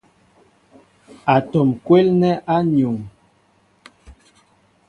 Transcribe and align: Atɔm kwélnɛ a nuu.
Atɔm 1.35 1.69
kwélnɛ 1.85 2.29
a 2.53 2.55
nuu. 2.73 2.95